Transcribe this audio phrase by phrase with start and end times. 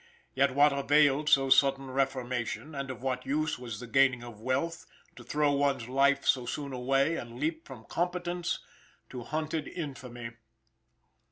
[0.33, 4.87] Yet what availed so sudden reformation, and of what use was the gaining of wealth,
[5.15, 8.57] to throw one's life so soon away, and leap from competence
[9.11, 10.31] to hunted infamy.